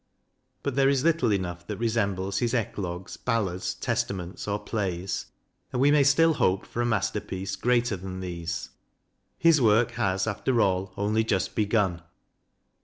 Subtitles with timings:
[0.63, 5.27] But there is little enough that resembles his eclogues, ballads, testa ments, or plays;
[5.71, 8.71] and we may still hope for a master piece greater than these;
[9.37, 12.01] his work has, after all, only just begun.